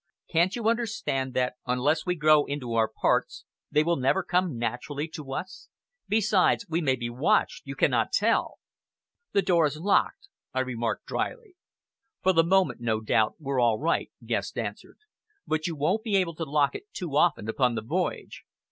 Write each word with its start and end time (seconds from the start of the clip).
Can't 0.31 0.55
you 0.55 0.67
understand 0.67 1.35
that, 1.35 1.57
unless 1.67 2.07
we 2.07 2.15
grow 2.15 2.45
into 2.45 2.73
our 2.73 2.87
parts, 2.87 3.45
they 3.69 3.83
will 3.83 3.97
never 3.97 4.23
come 4.23 4.57
naturally 4.57 5.07
to 5.09 5.31
us? 5.31 5.69
Besides, 6.07 6.65
we 6.67 6.81
may 6.81 6.95
be 6.95 7.07
watched. 7.11 7.67
You 7.67 7.75
cannot 7.75 8.11
tell." 8.11 8.57
"The 9.33 9.43
door 9.43 9.67
is 9.67 9.77
locked," 9.77 10.27
I 10.55 10.61
remarked 10.61 11.05
dryly. 11.05 11.55
"For 12.23 12.33
the 12.33 12.43
moment, 12.43 12.81
no 12.81 12.99
doubt, 12.99 13.35
we're 13.37 13.61
all 13.61 13.77
right," 13.77 14.09
Guest 14.25 14.57
answered; 14.57 14.97
"but 15.45 15.67
you 15.67 15.75
won't 15.75 16.01
be 16.01 16.15
able 16.15 16.33
to 16.33 16.45
lock 16.45 16.73
it 16.73 16.85
often 16.99 17.47
upon 17.47 17.75
the 17.75 17.83
voyage. 17.83 18.43